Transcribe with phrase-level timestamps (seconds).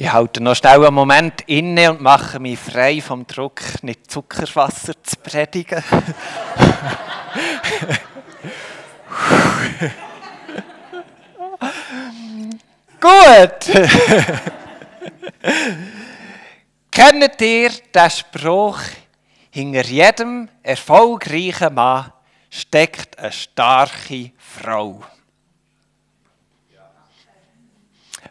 [0.00, 4.94] Ich halte noch schnell einen Moment inne und mache mich frei vom Druck, nicht Zuckerwasser
[5.02, 5.84] zu predigen.
[12.98, 13.70] Gut!
[16.90, 18.80] Kennt ihr den Spruch,
[19.50, 22.10] hinter jedem erfolgreichen Mann
[22.48, 25.02] steckt eine starke Frau?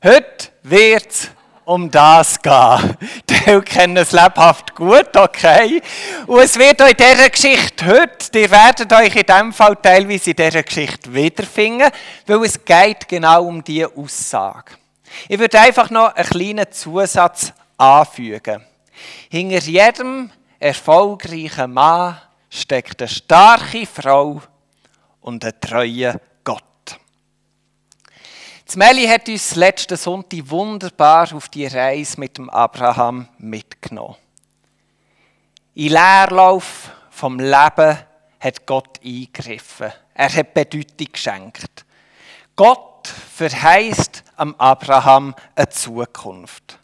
[0.03, 1.29] Heute wird es
[1.69, 2.97] um das gehen.
[3.29, 5.81] Die kennen es lebhaft gut, okay.
[6.25, 10.31] Und es wird euch in dieser Geschichte heute, ihr werdet euch in diesem Fall teilweise
[10.31, 11.91] in dieser Geschichte wiederfinden,
[12.25, 14.73] weil es geht genau um diese Aussage.
[15.27, 18.65] Ich würde einfach noch einen kleinen Zusatz anfügen.
[19.29, 24.41] Hinter jedem erfolgreichen Mann steckt eine starke Frau
[25.21, 26.19] und ein treuer
[28.75, 34.15] Meli hat uns letzten Sonntag wunderbar auf die Reise mit dem Abraham mitgenommen.
[35.75, 37.97] Im Leerlauf vom Leben
[38.39, 39.91] hat Gott eingegriffen.
[40.13, 41.85] Er hat Bedeutung geschenkt.
[42.55, 46.77] Gott verheißt am Abraham eine Zukunft.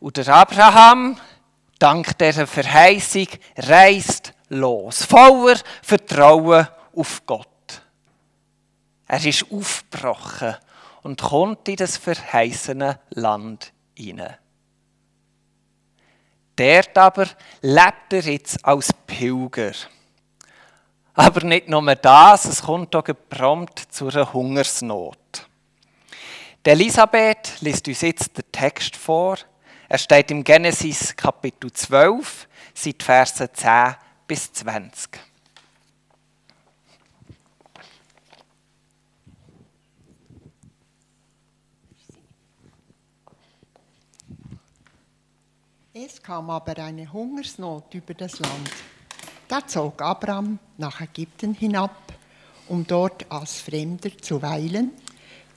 [0.00, 1.18] Und der Abraham,
[1.78, 7.49] dank dieser Verheißung, reist los, voller Vertrauen auf Gott.
[9.12, 10.54] Er ist aufgebrochen
[11.02, 14.36] und kommt in das verheißene Land hinein.
[16.54, 17.26] Dort aber
[17.60, 19.72] lebt er jetzt als Pilger.
[21.14, 25.48] Aber nicht nur das, es kommt auch prompt zu einer Hungersnot.
[26.64, 29.38] Die Elisabeth liest uns jetzt den Text vor.
[29.88, 33.96] Er steht im Genesis Kapitel 12, seit Verse 10
[34.28, 35.29] bis 20.
[46.02, 48.70] Es kam aber eine Hungersnot über das Land.
[49.48, 52.14] Da zog Abraham nach Ägypten hinab,
[52.68, 54.92] um dort als Fremder zu weilen,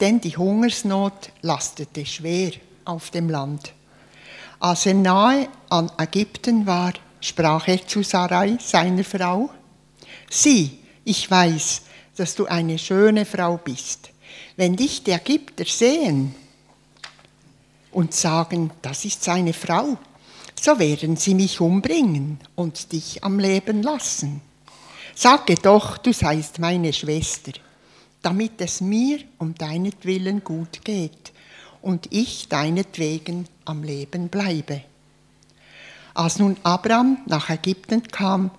[0.02, 2.52] denn die Hungersnot lastete schwer
[2.84, 3.72] auf dem Land.
[4.60, 9.50] Als er nahe an Ägypten war, sprach er zu Sarai, seiner Frau,
[10.30, 11.84] Sieh, ich weiß,
[12.18, 14.10] dass du eine schöne Frau bist.
[14.58, 16.36] Wenn dich die Ägypter sehen
[17.94, 19.98] und sagen, das ist seine Frau,
[20.60, 24.42] so werden sie mich umbringen und dich am Leben lassen.
[25.16, 27.52] Sage doch, du seist meine Schwester,
[28.22, 31.34] damit es mir um deinetwillen gut geht
[31.82, 34.82] und ich deinetwegen am Leben bleibe.
[36.14, 38.52] Als nun Abraham nach Ägypten kam,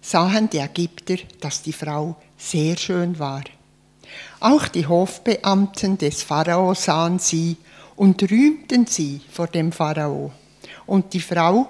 [0.00, 3.42] sahen die Ägypter, dass die Frau sehr schön war.
[4.40, 7.56] Auch die Hofbeamten des Pharao sahen sie
[7.96, 10.32] und rühmten sie vor dem Pharao
[10.92, 11.68] und die Frau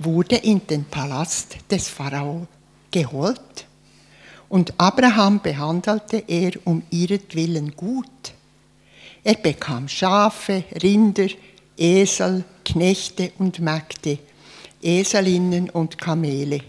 [0.00, 2.48] wurde in den Palast des Pharao
[2.90, 3.64] geholt.
[4.48, 8.32] Und Abraham behandelte er um ihretwillen gut.
[9.22, 11.28] Er bekam Schafe, Rinder,
[11.78, 14.18] Esel, Knechte und Mägde,
[14.82, 16.60] Eselinnen und Kamele.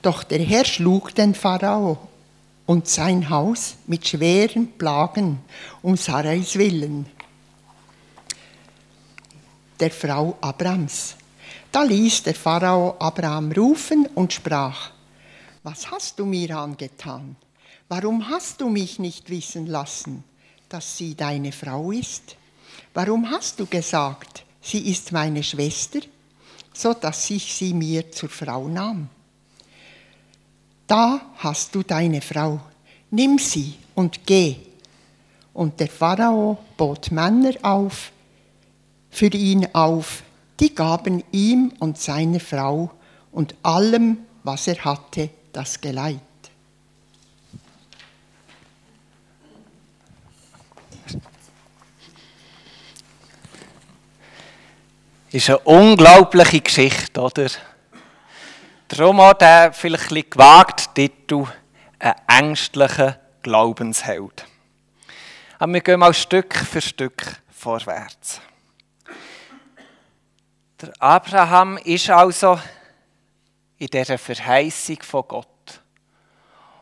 [0.00, 1.98] Doch der Herr schlug den Pharao
[2.64, 5.40] und sein Haus mit schweren Plagen
[5.82, 7.04] um Sarais willen
[9.80, 11.16] der Frau Abrams.
[11.72, 14.90] Da ließ der Pharao Abraham rufen und sprach,
[15.62, 17.36] was hast du mir angetan?
[17.88, 20.24] Warum hast du mich nicht wissen lassen,
[20.68, 22.36] dass sie deine Frau ist?
[22.92, 26.00] Warum hast du gesagt, sie ist meine Schwester,
[26.72, 29.08] so dass ich sie mir zur Frau nahm?
[30.86, 32.60] Da hast du deine Frau,
[33.10, 34.56] nimm sie und geh.
[35.52, 38.12] Und der Pharao bot Männer auf,
[39.10, 40.22] für ihn auf,
[40.60, 42.90] die gaben ihm und seiner Frau
[43.32, 46.20] und allem, was er hatte, das Geleit.
[55.32, 57.48] Ist eine unglaubliche Geschichte, oder?
[58.88, 61.46] Darum hat er vielleicht ein gewagt Titel
[62.00, 64.44] «Ein ängstlicher Glaubensheld».
[65.60, 68.40] Aber wir gehen mal Stück für Stück vorwärts.
[70.80, 72.58] Der Abraham ist also
[73.76, 75.82] in dieser Verheißung von Gott.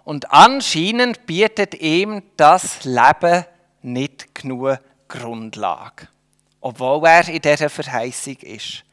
[0.04, 3.44] Und anscheinend bietet ihm das Leben
[3.82, 4.78] nicht genug
[5.08, 6.06] Grundlage,
[6.60, 8.84] obwohl er in dieser Verheißung ist.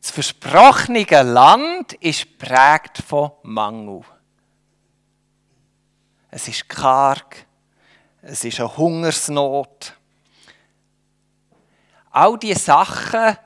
[0.00, 4.02] Das versprochene Land ist prägt von Mangel.
[6.32, 7.46] Es ist karg,
[8.22, 9.94] es ist eine Hungersnot.
[12.10, 13.36] All die Sachen,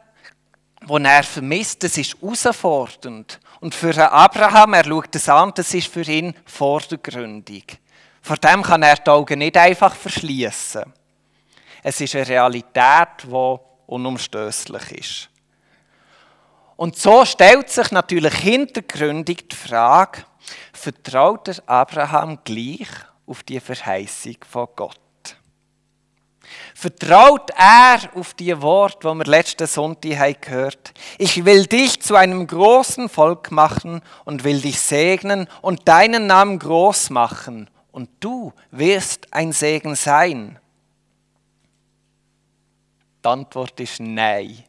[0.88, 3.40] die er vermisst, das ist herausfordernd.
[3.60, 7.78] Und für Abraham, er schaut das an, das ist für ihn vordergründig.
[8.20, 10.84] Vor dem kann er die Augen nicht einfach verschließen.
[11.82, 15.30] Es ist eine Realität, die unumstößlich ist.
[16.76, 20.24] Und so stellt sich natürlich hintergründig die Frage,
[20.72, 22.88] vertraut der Abraham gleich
[23.26, 25.03] auf die Verheißung von Gott?
[26.74, 31.16] Vertraut er auf die Worte, die wir letzten Sonntag gehört haben?
[31.18, 36.58] Ich will dich zu einem großen Volk machen und will dich segnen und deinen Namen
[36.58, 40.58] groß machen und du wirst ein Segen sein.
[43.24, 44.64] Die Antwort ist Nein.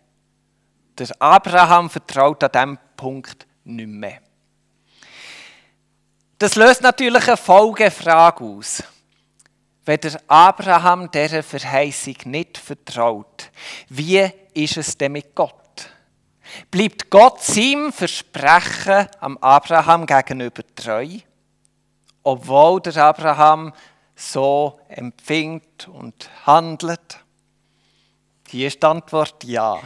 [0.98, 4.20] Der Abraham vertraut an diesem Punkt nicht mehr.
[6.38, 8.84] Das löst natürlich eine Folgefrage aus.
[9.86, 13.52] Wenn der Abraham dieser Verheißung nicht vertraut,
[13.90, 15.54] wie ist es denn mit Gott?
[16.72, 21.08] Bleibt Gott seinem Versprechen am Abraham gegenüber treu,
[22.24, 23.74] obwohl der Abraham
[24.16, 27.20] so empfingt und handelt?
[28.48, 29.80] Hier ist die Antwort ja.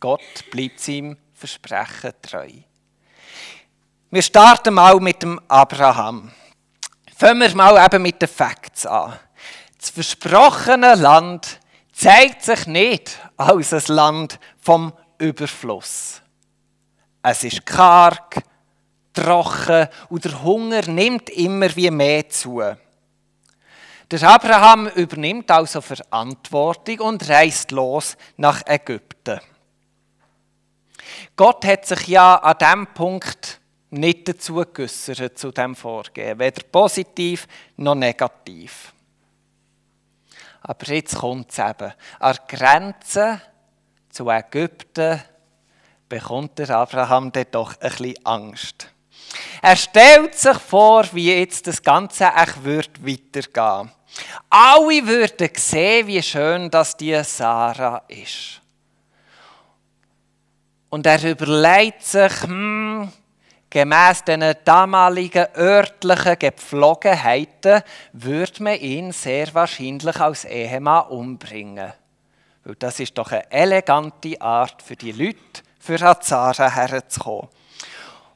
[0.00, 2.48] Gott bleibt seinem Versprechen treu.
[4.10, 6.30] Wir starten mal mit dem Abraham.
[7.24, 9.18] Fangen wir mal eben mit den Facts an.
[9.80, 11.58] Das versprochene Land
[11.90, 16.20] zeigt sich nicht als ein Land vom Überfluss.
[17.22, 18.42] Es ist karg,
[19.14, 22.60] trocken und der Hunger nimmt immer wie mehr zu.
[24.10, 29.40] Der Abraham übernimmt also Verantwortung und reist los nach Ägypten.
[31.36, 33.62] Gott hat sich ja an diesem Punkt
[33.94, 37.46] nicht dazu geäussert, zu diesem Vorgehen, weder positiv
[37.76, 38.92] noch negativ.
[40.62, 41.92] Aber jetzt kommt es eben.
[42.18, 43.40] An der Grenze
[44.08, 45.22] zu Ägypten
[46.08, 48.88] bekommt der Abraham dann doch ein bisschen Angst.
[49.60, 53.90] Er stellt sich vor, wie jetzt das Ganze echt wird weitergehen.
[54.48, 58.60] Alle würden sehen, wie schön das die Sarah ist.
[60.88, 63.10] Und er überlegt sich, hm,
[63.74, 67.82] gemäß den damaligen örtlichen Gepflogenheiten
[68.12, 71.92] würde man ihn sehr wahrscheinlich als Ehemann umbringen.
[72.62, 77.48] Weil das ist doch eine elegante Art für die Leute, für Azara herzukommen.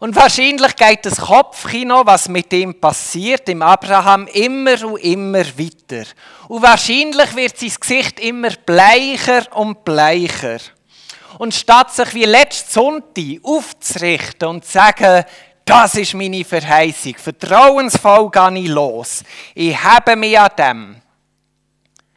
[0.00, 6.04] Und wahrscheinlich geht das Kopfkino, was mit ihm passiert, im Abraham, immer und immer weiter.
[6.48, 10.58] Und wahrscheinlich wird sein Gesicht immer bleicher und bleicher.
[11.36, 15.24] Und statt sich wie letztes Sonntag aufzurichten und zu sagen,
[15.64, 19.22] das ist meine Verheißung, vertrauensvoll gehe ich los,
[19.54, 21.02] ich habe mich an dem.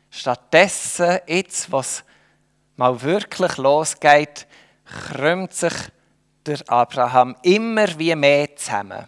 [0.10, 2.04] Stattdessen, jetzt, was
[2.78, 4.48] mal wirklich losgeht,
[4.86, 5.74] krümmt sich
[6.46, 9.08] der Abraham immer wie mehr zusammen.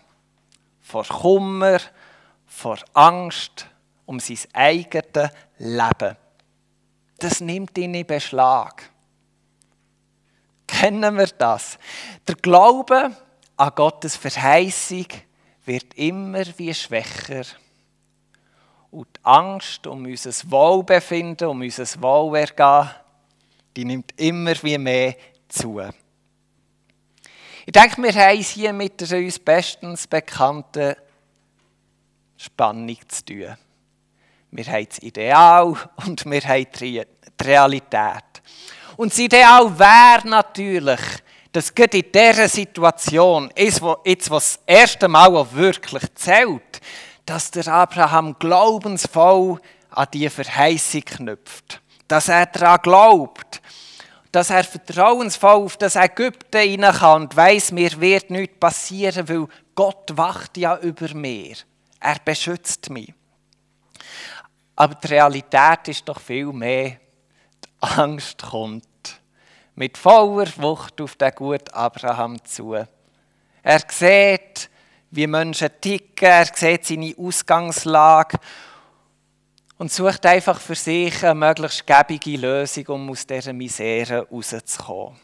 [0.81, 1.79] Vor Kummer,
[2.45, 3.65] vor Angst
[4.05, 6.17] um sein eigenes Leben.
[7.17, 8.92] Das nimmt ihn in Beschlag
[10.67, 11.77] kennen wir das.
[12.27, 13.15] Der Glaube
[13.57, 15.07] an Gottes Verheißung
[15.65, 17.43] wird immer wie schwächer.
[18.91, 22.89] Und die Angst um unser Wohlbefinden, um unser Wohlergehen,
[23.75, 25.15] die nimmt immer wie mehr
[25.47, 25.81] zu.
[27.65, 30.95] Ich denke, wir haben es hier mit der uns bestens bekannten
[32.37, 33.57] Spannung zu tun.
[34.51, 37.01] Wir haben das Ideal und wir haben die
[37.41, 38.41] Realität.
[38.97, 40.99] Und das Ideal wäre natürlich,
[41.51, 43.95] dass gerade in dieser Situation, jetzt wo
[44.33, 46.81] das erste Mal auch wirklich zählt,
[47.25, 49.59] dass der Abraham glaubensvoll
[49.91, 51.81] an die Verheißung knüpft.
[52.07, 53.61] Dass er daran glaubt.
[54.31, 59.47] Dass er vertrauensvoll auf das Ägypten hinein kann und weiss, mir wird nichts passieren, weil
[59.75, 61.55] Gott wacht ja über mir.
[61.99, 63.13] Er beschützt mich.
[64.75, 66.97] Aber die Realität ist doch viel mehr
[67.83, 68.87] Angst kommt
[69.75, 72.75] mit voller Wucht auf den guten Abraham zu.
[73.61, 74.69] Er sieht,
[75.11, 78.37] wie Menschen ticken, er sieht seine Ausgangslage
[79.77, 85.19] und sucht einfach für sich eine möglichst gäbige Lösung, um aus dieser Misere rauszukommen.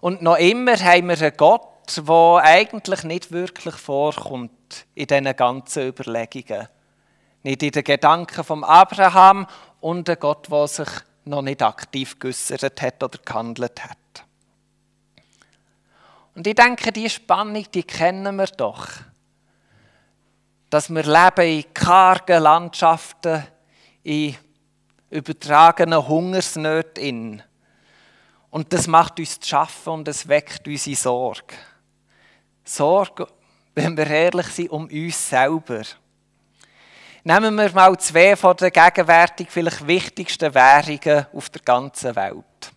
[0.00, 5.88] Und noch immer haben wir einen Gott, der eigentlich nicht wirklich vorkommt in diesen ganzen
[5.88, 6.68] Überlegungen.
[7.44, 9.46] Nicht in den Gedanken von Abraham
[9.82, 10.88] und ein Gott, der sich
[11.24, 13.98] noch nicht aktiv geäussert hat oder gehandelt hat.
[16.34, 18.88] Und ich denke, diese Spannung, die kennen wir doch.
[20.70, 23.44] Dass wir leben in kargen Landschaften,
[24.02, 24.36] in
[25.10, 27.42] übertragenen Hungersnöte in.
[28.50, 31.54] Und das macht uns zu schaffen und es weckt unsere Sorge.
[32.64, 33.26] Sorge,
[33.74, 35.82] wenn wir ehrlich sind, um uns selber.
[37.24, 42.72] Nehmen wir mal zwei von den gegenwärtig vielleicht wichtigsten Währungen auf der ganzen Welt.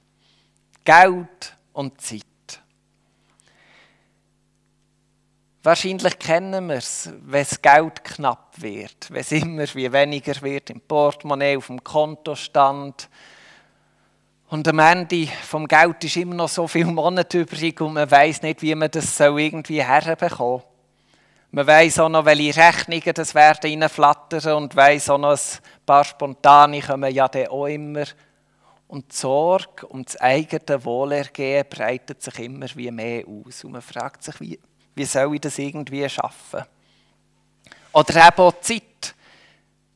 [0.83, 2.21] Geld und Zeit.
[5.63, 10.69] Wahrscheinlich kennen wir es, wenn das Geld knapp wird, wenn es immer wie weniger wird
[10.69, 13.09] im Portemonnaie, auf dem Kontostand.
[14.49, 18.43] Und am Ende vom Geld ist immer noch so viel Monat übrig und man weiß
[18.43, 20.65] nicht, wie man das so irgendwie herbekommt.
[21.55, 26.03] Man weiß auch noch, welche Rechnungen das werden reinflattern und weiß auch noch, ein paar
[26.03, 28.03] spontane kommen ja dann auch immer.
[28.89, 33.63] Und die Sorge um das eigene Wohlergehen breitet sich immer wie mehr aus.
[33.63, 34.59] Und man fragt sich, wie,
[34.95, 36.65] wie soll ich das irgendwie schaffen?
[37.93, 39.15] Oder eben auch die Zeit.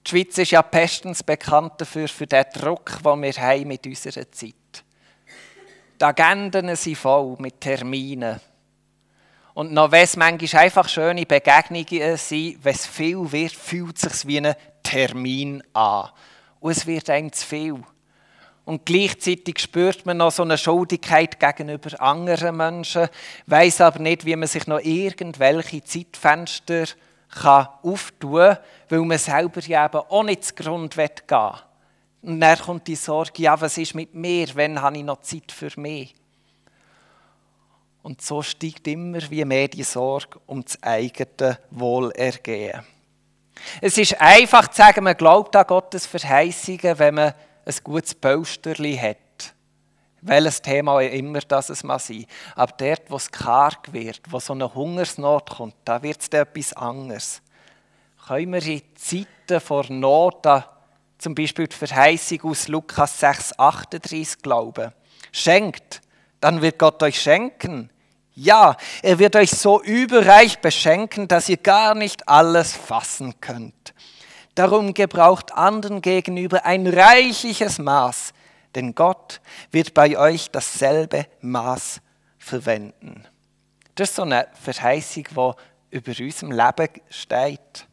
[0.08, 4.32] Die Schweiz ist ja bestens bekannt dafür, für den Druck, den wir haben mit unserer
[4.32, 4.54] Zeit.
[6.00, 8.39] Die Agenden sind voll mit Terminen.
[9.60, 14.22] Und noch wenn es manchmal einfach schöne Begegnungen sind, wenn es viel wird, fühlt es
[14.22, 16.12] sich wie ein Termin an.
[16.62, 17.84] Und es wird einem zu viel.
[18.63, 23.10] Und gleichzeitig spürt man noch so eine Schuldigkeit gegenüber anderen Menschen,
[23.48, 26.86] weiß aber nicht, wie man sich noch irgendwelche Zeitfenster
[27.30, 31.51] kann auftun kann, weil man selber ja eben auch nicht zu Grund gehen will.
[32.22, 35.51] Und dann kommt die Sorge, ja, was ist mit mir, wenn habe ich noch Zeit
[35.51, 36.16] für mich?
[38.01, 42.82] Und so steigt immer wie mehr die Sorge um das eigene Wohlergehen.
[43.82, 47.34] Es ist einfach zu sagen, man glaubt an Gottes Verheißungen, wenn man
[47.65, 49.53] ein gutes Polsterli hat.
[50.22, 52.25] Welches Thema immer das es mal sein.
[52.56, 56.74] Aber dort, wo es karg wird, wo so eine Hungersnot kommt, da wird es etwas
[56.74, 57.41] anderes.
[58.27, 60.63] Können wir in Zeiten vor Not an
[61.18, 64.91] zum Beispiel die Verheißung aus Lukas 6, 38 glauben?
[65.32, 66.01] Schenkt,
[66.39, 67.89] dann wird Gott euch schenken.
[68.34, 73.93] Ja, er wird euch so überreich beschenken, dass ihr gar nicht alles fassen könnt.
[74.55, 78.34] Darum gebraucht anderen gegenüber ein reichliches Maß,
[78.75, 79.41] denn Gott
[79.72, 82.01] wird bei euch dasselbe Maß
[82.38, 83.25] verwenden.
[83.96, 87.88] Das ist so eine Verheißung, die über unserem Leben steht.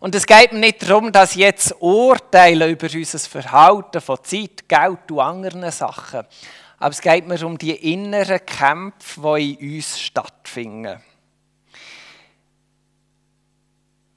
[0.00, 5.20] Und es geht nicht darum, dass jetzt urteile über unser Verhalten von Zeit, Geld und
[5.20, 6.26] anderen Sachen.
[6.82, 11.00] Aber es geht mir um die inneren Kämpfe, die in uns stattfinden.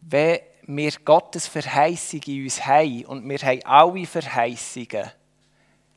[0.01, 5.11] Wenn wir Gottes Verheißung in uns haben und wir haben alle Verheißungen,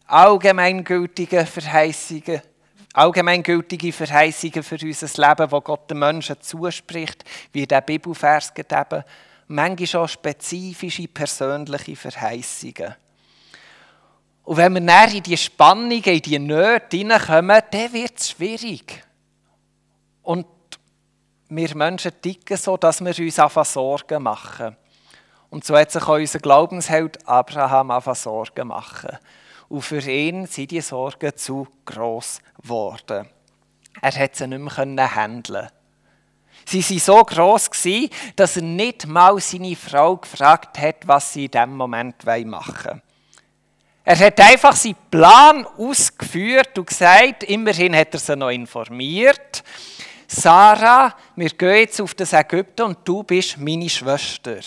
[0.08, 2.42] allgemeingültige Verheißungen,
[2.92, 9.04] allgemeingültige Verheißungen für unser Leben, wo Gott den Menschen zuspricht, wie der Bibelvers gegeben,
[9.46, 12.94] manchmal auch spezifische persönliche Verheißungen.
[14.48, 19.04] Und wenn wir näher in die Spannungen, in die Nöte hineinkommen, dann wird es schwierig.
[20.22, 20.46] Und
[21.50, 24.74] wir Menschen ticken so, dass wir uns einfach Sorgen machen.
[25.50, 29.18] Und so hat sich auch unser Glaubensheld Abraham einfach Sorgen machen.
[29.68, 33.28] Und für ihn sind die Sorgen zu gross geworden.
[34.00, 35.68] Er hat sie nicht mehr handeln.
[36.64, 37.68] Sie waren so gross,
[38.34, 43.02] dass er nicht mal seine Frau gefragt hat, was sie in diesem Moment machen wollen.
[44.10, 49.62] Er hat einfach seinen Plan ausgeführt und gesagt, immerhin hat er sie noch informiert.
[50.26, 54.60] Sarah, wir gehen jetzt auf das Ägypten und du bist meine Schwester.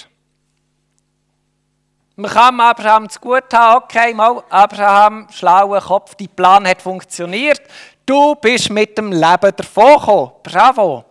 [2.18, 7.62] Man kann Abraham zu gut haben, okay, mal, Abraham, schlauer Kopf, dein Plan hat funktioniert.
[8.06, 10.34] Du bist mit dem Leben davongekommen.
[10.44, 11.04] Bravo.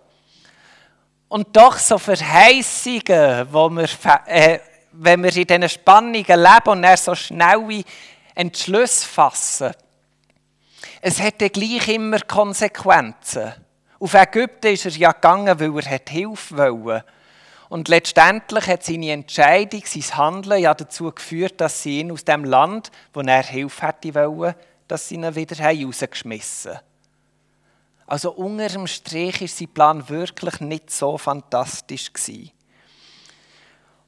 [1.27, 3.89] Und doch so Verheißungen, wo wir,
[4.27, 4.61] äh,
[4.93, 7.83] wenn wir in diesen Spannungen leben und er so schnelle
[8.41, 9.75] Entschluss fassen,
[11.03, 13.53] es hätte gleich immer Konsequenzen.
[13.99, 17.05] Auf Ägypten ist er ja gegangen, weil er Hilfe wollte.
[17.69, 22.45] Und letztendlich hat seine Entscheidung, sein Handeln ja dazu geführt, dass sie ihn aus dem
[22.45, 24.55] Land, wo er Hilfe hätte wollen,
[24.89, 26.85] dass sie ihn wieder rausgeschmissen haben.
[28.07, 32.53] Also unter dem Strich ist sein Plan wirklich nicht so fantastisch gewesen.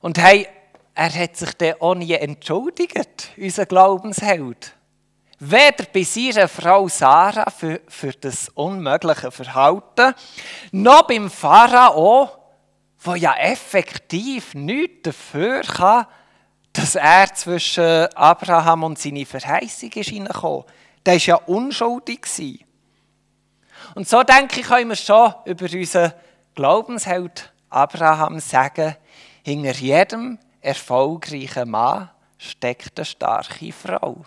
[0.01, 0.49] Und hey,
[0.95, 4.75] er hat sich dann auch nie entschuldigt, unser Glaubensheld.
[5.39, 10.15] Weder bei seiner Frau Sarah für, für das unmögliche Verhalten,
[10.71, 12.29] noch beim Pharao,
[13.05, 16.07] der ja effektiv nichts dafür kann,
[16.73, 20.65] dass er zwischen Abraham und seine Verheißung ist hineingekommen.
[21.05, 22.65] Der war ja unschuldig.
[23.95, 26.13] Und so denke ich, können wir schon über unseren
[26.55, 28.97] Glaubensheld Abraham sagen,
[29.43, 34.25] hinter jedem erfolgreichen Mann steckt eine starke Frau.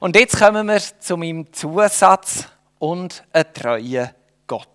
[0.00, 2.48] Und jetzt kommen wir zu meinem Zusatz
[2.78, 4.10] und einen treuen
[4.46, 4.68] Gott.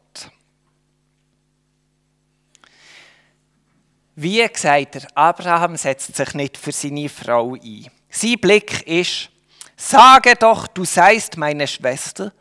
[4.16, 7.88] Wie gesagt, Abraham setzt sich nicht für seine Frau ein.
[8.10, 9.30] Sein Blick ist,
[9.76, 12.32] sage doch, du seist meine Schwester,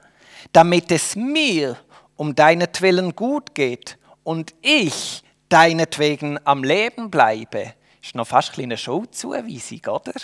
[0.52, 1.76] damit es mir
[2.14, 7.74] um deinetwillen gut geht und ich deinetwegen am Leben bleibe.
[8.02, 10.14] Ist noch fast eine Schulzuweisung, oder?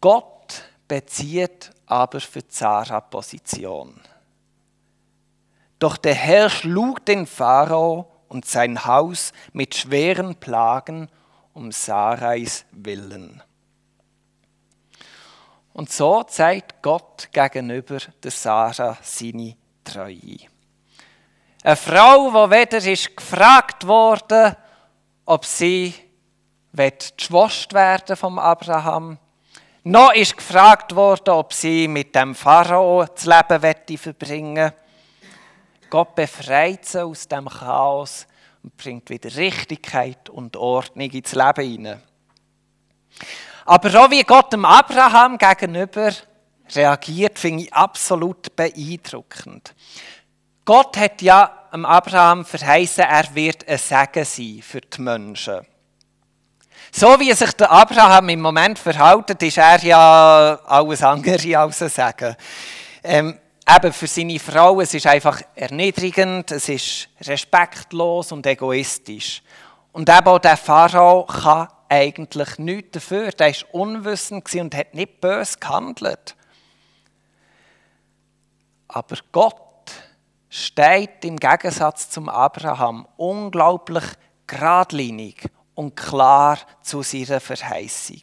[0.00, 4.00] Gott bezieht aber für Zara Position.
[5.78, 11.08] Doch der Herr schlug den Pharao und sein Haus mit schweren Plagen
[11.52, 13.42] um Sarais willen.
[15.72, 20.38] Und so zeigt Gott gegenüber der Sarah seine Treue.
[21.62, 24.56] Eine Frau, die weder ist gefragt wurde,
[25.24, 25.92] ob sie
[26.72, 29.18] geschwosst werden vom Abraham,
[29.82, 34.72] noch ist gefragt worden, ob sie mit dem Pharao das Leben verbringen
[35.90, 38.26] Gott befreit sie aus dem Chaos
[38.62, 42.02] und bringt wieder Richtigkeit und Ordnung ins Leben hinein.
[43.64, 46.12] Aber auch wie Gott dem Abraham gegenüber
[46.74, 49.74] reagiert, finde ich absolut beeindruckend.
[50.68, 55.66] Gott hat ja dem Abraham verheißen, er wird ein Segen sein für die Menschen.
[56.92, 61.88] So wie sich der Abraham im Moment verhält, ist er ja alles andere als ein
[61.88, 62.36] Segen.
[63.02, 69.42] Ähm, eben für seine Frau, es ist einfach erniedrigend, es ist respektlos und egoistisch.
[69.92, 73.30] Und eben auch der Pharao kann eigentlich nichts dafür.
[73.30, 76.36] Der war unwissend und hat nicht böse gehandelt.
[78.88, 79.67] Aber Gott
[80.48, 84.04] steht im Gegensatz zum Abraham unglaublich
[84.46, 88.22] geradlinig und klar zu seiner Verheißung.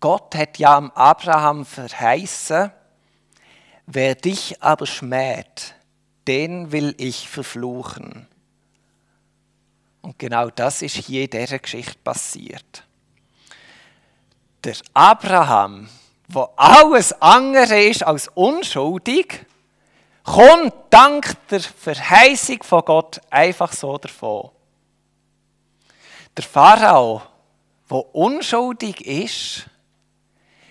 [0.00, 2.72] Gott hat ja am Abraham verheißen,
[3.86, 5.76] wer dich aber schmäht,
[6.26, 8.26] den will ich verfluchen.
[10.00, 12.84] Und genau das ist hier in dieser Geschichte passiert.
[14.64, 15.88] Der Abraham,
[16.26, 19.46] wo alles andere ist als unschuldig,
[20.22, 24.50] kommt dank der Verheißung von Gott einfach so davon.
[26.36, 27.22] Der Pharao,
[27.90, 29.66] der unschuldig ist,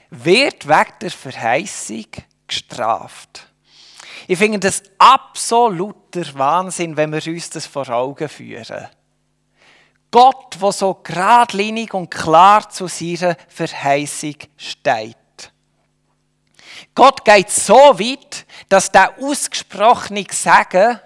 [0.09, 2.05] wird wegen der Verheißung
[2.47, 3.47] gestraft.
[4.27, 8.87] Ich finde das absoluter Wahnsinn, wenn wir uns das vor Augen führen.
[10.11, 15.15] Gott, der so geradlinig und klar zu seiner Verheißung steht.
[16.93, 18.30] Gott geht so weit,
[18.71, 20.97] dass der ausgesprochene Segen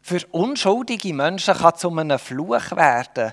[0.00, 3.32] für unschuldige Menschen kann zu einem Fluch werden kann.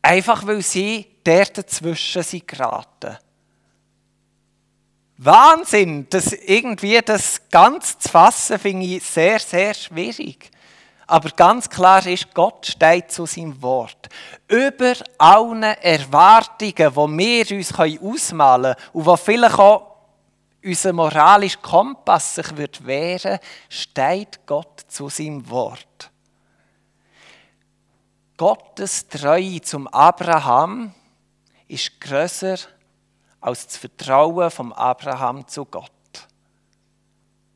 [0.00, 3.18] Einfach weil sie dort dazwischen sind geraten.
[5.16, 10.48] Wahnsinn, das irgendwie das ganz zu fassen, finde ich sehr, sehr schwierig.
[11.08, 14.08] Aber ganz klar ist, Gott steht zu seinem Wort.
[14.46, 19.95] Über allen Erwartungen, die wir uns ausmalen können und die vielleicht auch
[20.66, 26.10] unser moralischer Kompass sich wird wehren, steht Gott zu seinem Wort.
[28.36, 30.92] Gottes Treue zum Abraham
[31.68, 32.58] ist größer
[33.40, 35.90] als das Vertrauen vom Abraham zu Gott.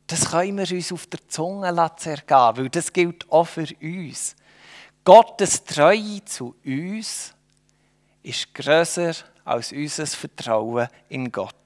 [0.07, 4.37] Das können wir uns auf der Zunge zergehen, weil das gilt auch für uns.
[5.05, 7.35] Gottes Treue zu uns
[8.23, 9.13] ist größer
[9.45, 11.60] als unser Vertrauen in Gott.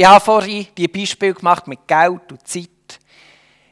[0.00, 2.98] Ich habe vorhin die Beispiele gemacht mit Geld und Zeit.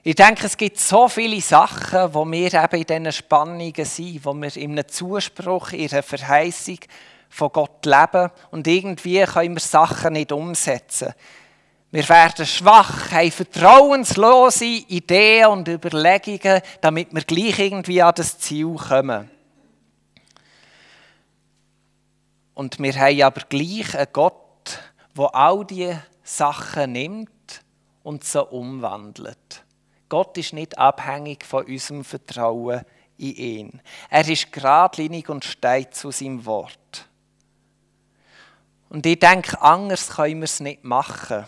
[0.02, 4.34] Ich denke, es gibt so viele Sachen, wo wir eben in diesen Spannungen sind, wo
[4.34, 6.80] wir in einem Zuspruch, in einer Verheißung
[7.30, 11.14] von Gott leben und irgendwie können wir Sachen nicht umsetzen.
[11.92, 18.74] Wir werden schwach, haben vertrauenslose Ideen und Überlegungen, damit wir gleich irgendwie an das Ziel
[18.74, 19.30] kommen.
[22.52, 24.34] Und wir haben aber gleich einen Gott,
[25.16, 27.62] der all diese Sachen nimmt
[28.02, 29.64] und sie umwandelt.
[30.10, 32.82] Gott ist nicht abhängig von unserem Vertrauen
[33.16, 33.82] in ihn.
[34.10, 37.08] Er ist geradlinig und steht zu seinem Wort.
[38.90, 41.46] Und ich denke, anders können wir es nicht machen.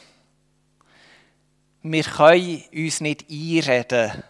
[1.82, 4.22] Wir können uns nicht einreden,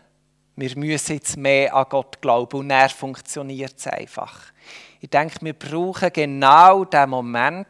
[0.57, 4.53] wir müssen jetzt mehr an Gott glauben und er funktioniert es einfach.
[5.01, 7.67] Ich denke, wir brauchen genau den Moment,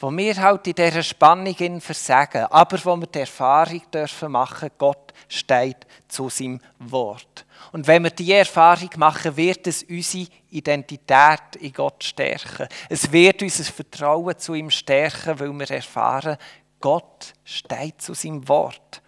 [0.00, 5.12] wo wir halt in dieser Spannung versagen, aber wo wir die Erfahrung dürfen machen, Gott
[5.28, 7.44] steht zu seinem Wort.
[7.72, 12.68] Und wenn wir diese Erfahrung machen, wird es unsere Identität in Gott stärken.
[12.88, 16.36] Es wird unser Vertrauen zu ihm stärken, weil wir erfahren,
[16.80, 19.02] Gott steht zu seinem Wort.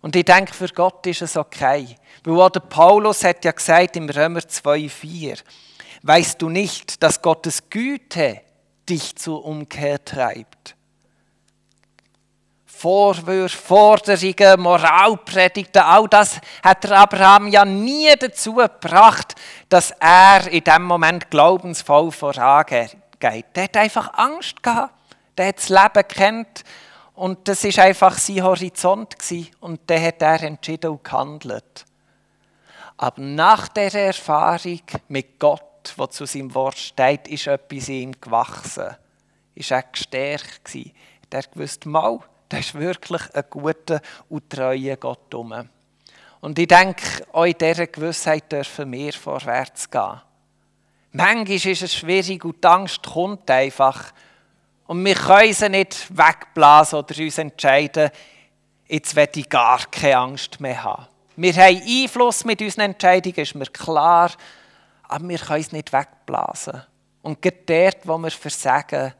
[0.00, 1.94] Und ich denke, für Gott ist es okay.
[2.24, 5.42] Weil auch der Paulus hat ja gesagt im Römer 2,4,
[6.02, 8.40] weißt du nicht, dass Gottes Güte
[8.90, 10.76] dich zur Umkehr treibt?
[12.66, 19.34] Vorwürfe, Forderungen, Moralpredigten, all das hat der Abraham ja nie dazu gebracht,
[19.68, 22.96] dass er in dem Moment glaubensvoll vorangeht.
[23.22, 24.94] Der hat einfach Angst gehabt.
[25.36, 26.64] Der hat das Leben kennt
[27.14, 29.50] und das ist einfach sein Horizont gewesen.
[29.60, 31.84] und dann hat er entschieden und gehandelt.
[32.96, 35.62] Aber nach der Erfahrung mit Gott,
[35.98, 38.96] wo zu seinem Wort steht, ist etwas in ihm gewachsen.
[39.54, 40.92] Ist er gestärkt gewesen.
[41.30, 45.32] Er gewusst, mal, da ist wirklich ein guter und treuer Gott.
[46.40, 50.20] Und ich denke, auch in dieser Gewissheit dürfen wir vorwärts gehen.
[51.12, 54.12] Manchmal ist es schwierig und die Angst kommt einfach.
[54.86, 58.10] Und wir können sie nicht wegblasen oder uns entscheiden,
[58.88, 61.06] jetzt werde ich gar keine Angst mehr haben.
[61.36, 64.30] Wir haben Einfluss mit unseren Entscheidungen, ist mir klar,
[65.10, 66.82] aber wir können es nicht wegblasen.
[67.22, 69.12] Und gerade dort, wo wir versagen,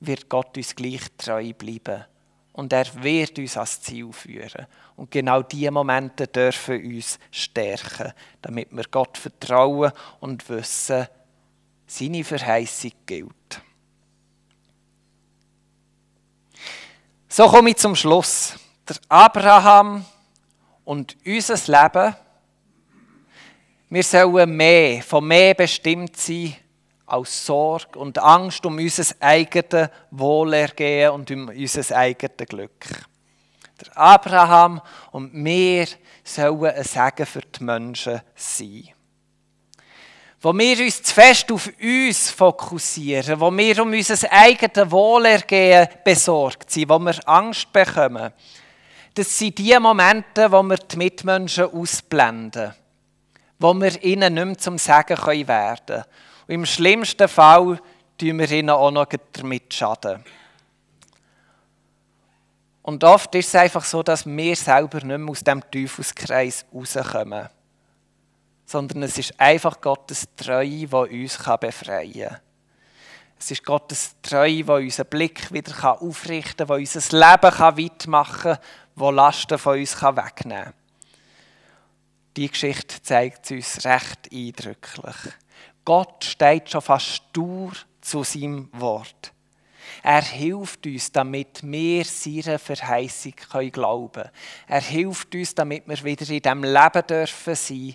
[0.00, 2.04] wird Gott uns gleich treu bleiben
[2.52, 4.66] und er wird uns ans Ziel führen.
[4.96, 11.06] Und genau diese Momente dürfen uns stärken, damit wir Gott vertrauen und wissen,
[11.86, 13.60] seine Verheißung gilt.
[17.28, 18.58] So komme ich zum Schluss.
[18.88, 20.06] Der Abraham
[20.86, 22.16] und unser Leben,
[23.88, 26.56] wir sollen mehr, von mehr bestimmt sein
[27.06, 33.06] aus Sorge und Angst um unser eigenes Wohlergehen und um unser eigenes Glück.
[33.80, 34.80] Der Abraham
[35.12, 35.86] und wir
[36.24, 38.88] sollen ein Segen für die Menschen sein.
[40.40, 46.70] Wo wir uns zu fest auf uns fokussieren, wo wir um unser eigenes Wohlergehen besorgt
[46.70, 48.32] sind, wo wir Angst bekommen,
[49.14, 52.74] das sind die Momente, wo wir die Mitmenschen ausblenden,
[53.58, 55.16] wo wir ihnen nicht mehr zum Segen
[55.48, 56.04] werden können
[56.46, 57.80] und im schlimmsten Fall
[58.18, 60.24] tun wir ihnen auch noch damit schaden.
[62.82, 67.48] Und oft ist es einfach so, dass wir selber nicht mehr aus dem Teufelskreis rauskommen.
[68.64, 72.40] Sondern es ist einfach Gottes Treue, die uns befreien kann.
[73.38, 78.52] Es ist Gottes Treue, die unseren Blick wieder aufrichten kann, die unser Leben weit machen
[78.52, 78.58] kann,
[78.96, 80.72] die Lasten von uns wegnehmen kann.
[82.36, 85.16] Die Geschichte zeigt uns recht eindrücklich.
[85.84, 89.32] Gott steht schon fast stur zu seinem Wort.
[90.02, 93.34] Er hilft uns, damit wir seiner Verheißung
[93.72, 94.30] glauben können.
[94.68, 97.94] Er hilft uns, damit wir wieder in dem Leben dürfen sein,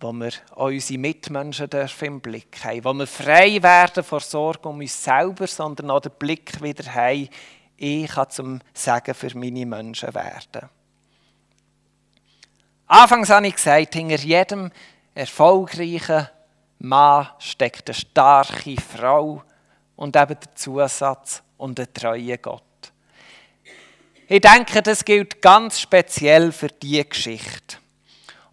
[0.00, 4.68] wo wir auch unsere Mitmenschen dürfen im Blick haben, wo wir frei werden vor Sorge
[4.68, 7.28] um uns selber, sondern auch den Blick wieder haben,
[7.76, 10.68] ich kann zum Segen für meine Menschen werden.
[12.94, 14.70] Anfangs habe ich gesagt, hinter jedem
[15.14, 16.28] erfolgreichen
[16.80, 19.42] Mann steckt eine starke Frau
[19.96, 22.62] und eben der Zusatz und ein treuer Gott.
[24.28, 27.78] Ich denke, das gilt ganz speziell für diese Geschichte.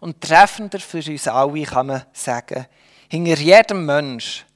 [0.00, 2.64] Und treffender für uns alle kann man sagen,
[3.10, 4.46] hinter jedem Mensch,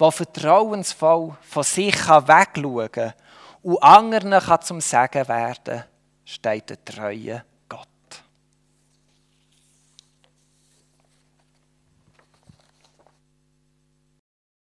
[0.00, 3.14] der vertrauensvoll von sich wegschauen kann
[3.62, 5.84] und anderen kann zum Sagen werden,
[6.24, 7.44] steht ein treuer